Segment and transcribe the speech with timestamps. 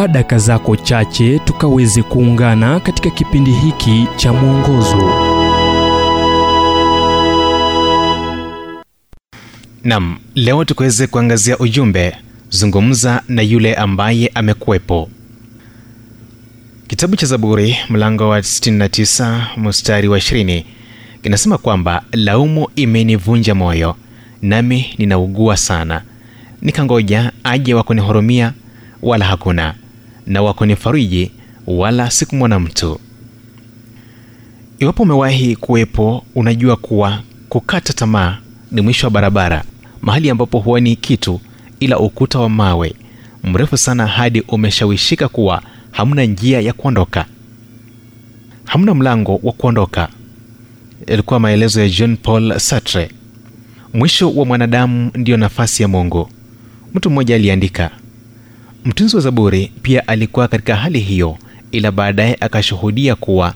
[0.00, 5.12] chukua daka zako chache tukaweze kuungana katika kipindi hiki cha mwongozo.
[9.84, 12.16] Nam leo tukaweze kuangazia ujumbe
[12.50, 15.10] zungumza na yule ambaye amekuwepo.
[16.88, 20.64] Kitabu cha zaburi mlango wa 69 mstari wa 20
[21.22, 23.96] kinasema kwamba laumu imenivunja moyo
[24.42, 26.02] nami ninaugua sana.
[26.62, 28.52] Nikangoja aje wa kunihurumia
[29.02, 29.74] wala hakuna
[30.26, 31.30] na wa kunifariji
[31.66, 33.00] wala sikumwona mtu.
[34.78, 38.38] Iwapo umewahi kuwepo unajua kuwa kukata tamaa
[38.70, 39.64] ni mwisho wa barabara
[40.02, 41.40] mahali ambapo huoni kitu
[41.80, 42.94] ila ukuta wa mawe
[43.44, 47.24] mrefu sana hadi umeshawishika kuwa hamna njia ya kuondoka.
[48.64, 50.08] Hamna mlango wa kuondoka.
[51.06, 53.10] Yalikuwa maelezo ya jean paul sartre.
[53.94, 56.28] Mwisho wa mwanadamu ndiyo nafasi ya mungu.
[56.94, 57.90] Mtu mmoja aliandika
[58.84, 61.38] mtunzi wa zaburi pia alikuwa katika hali hiyo
[61.72, 63.54] ila baadaye akashuhudia kuwa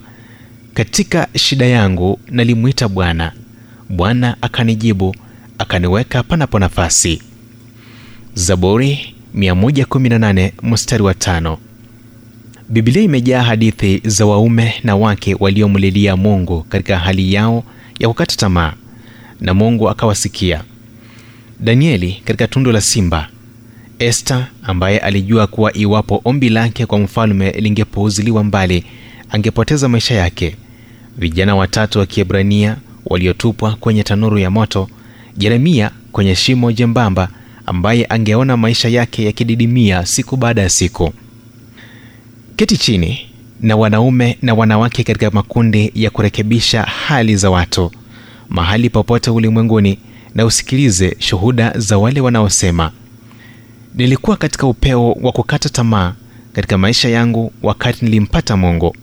[0.73, 3.31] katika shida yangu nalimwita bwana.
[3.89, 5.15] Bwana akanijibu
[5.57, 7.21] akaniweka panapo nafasi.
[8.33, 11.57] Zaburi 118 mstari wa tano.
[12.69, 17.63] Biblia imejaa hadithi za waume na wake waliomlilia mungu katika hali yao
[17.99, 18.73] ya kukata tamaa
[19.41, 20.63] na mungu akawasikia.
[21.59, 23.29] Danieli katika tundu la simba
[23.99, 28.83] esta ambaye alijua kuwa iwapo ombi lake kwa mfalme lingepuuziliwa mbali
[29.29, 30.55] angepoteza maisha yake.
[31.17, 34.89] Vijana watatu wa kiebrania waliotupwa kwenye tanuru ya moto
[35.39, 37.29] yeremia kwenye shimo jembamba
[37.65, 41.13] ambaye angeona maisha yake yakididimia siku baada ya siku.
[42.55, 43.19] Keti chini
[43.61, 47.91] na wanaume na wanawake katika makundi ya kurekebisha hali za watu
[48.49, 49.99] mahali popote ulimwenguni
[50.35, 52.91] na usikilize shuhuda za wale wanaosema
[53.95, 56.13] nilikuwa katika upeo wa kukata tamaa
[56.53, 58.95] katika maisha yangu wakati nilimpata mungu.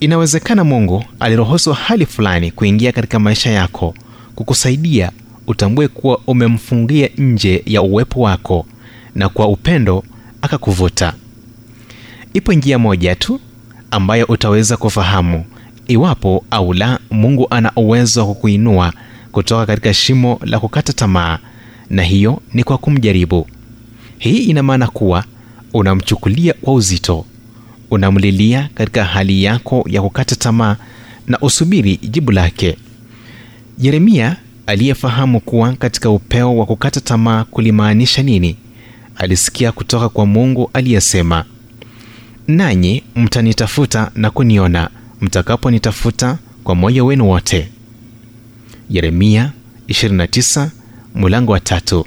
[0.00, 3.94] Inawezekana mungu aliruhusu hali fulani kuingia katika maisha yako
[4.34, 5.12] kukusaidia
[5.46, 8.66] utambue kuwa umemfungia nje ya uwepo wako
[9.14, 10.04] na kwa upendo
[10.42, 11.12] akakuvuta.
[12.34, 13.40] Ipo njia moja tu
[13.90, 15.44] ambayo utaweza kufahamu
[15.88, 18.92] iwapo au la mungu ana uwezo wa kukuinua
[19.32, 21.38] kutoka katika shimo la kukata tamaa
[21.90, 23.46] na hiyo ni kwa kumjaribu
[24.18, 25.24] hii ina maana kuwa
[25.74, 27.24] unamchukulia kwa uzito.
[27.90, 30.76] Unamlilia katika hali yako ya kukata tamaa
[31.26, 32.76] na usubiri jibu lake.
[33.78, 38.56] Yeremia aliyefahamu kuwa katika upeo wa kukata tamaa kulimaanisha nini
[39.16, 41.44] alisikia kutoka kwa mungu aliyesema
[42.48, 44.90] nanyi mtanitafuta na kuniona
[45.20, 47.68] mtakaponitafuta kwa moyo wenu wote.
[48.90, 49.52] Yeremia
[49.88, 50.68] 29
[51.14, 52.06] mulango wa tatu